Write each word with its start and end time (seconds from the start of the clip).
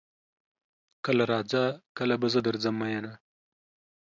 کله 1.05 1.23
راځه 1.31 1.63
کله 1.97 2.15
به 2.21 2.27
زه 2.33 2.39
درځم 2.47 2.75
میینه 2.81 3.13